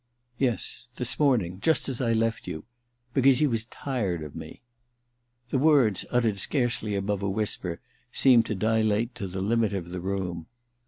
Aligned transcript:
*Yes. 0.39 0.87
This 0.95 1.19
morning. 1.19 1.59
Just 1.59 1.87
as 1.87 2.01
I 2.01 2.11
left 2.11 2.47
you. 2.47 2.63
Because 3.13 3.37
he 3.37 3.45
was 3.45 3.67
tired 3.67 4.23
of 4.23 4.35
me.' 4.35 4.63
The 5.51 5.59
words, 5.59 6.05
uttered 6.09 6.39
scarcely 6.39 6.95
above 6.95 7.21
a 7.21 7.29
whisper, 7.29 7.79
seemed 8.11 8.47
to 8.47 8.55
dilate 8.55 9.13
to 9.13 9.27
the 9.27 9.41
limit 9.41 9.75
of 9.75 9.89
the 9.89 9.99
room. 10.01 10.47